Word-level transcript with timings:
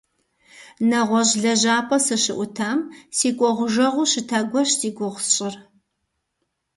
НэгъуэщӀ 0.89 1.35
лэжьапӀэ 1.41 1.97
сыщыӀутам 2.05 2.79
си 3.17 3.29
кӀуэгъужэгъуу 3.37 4.09
щыта 4.11 4.39
гуэрщ 4.49 4.71
зи 4.79 4.89
гугъу 4.97 5.21
сщӀыр. 5.23 5.55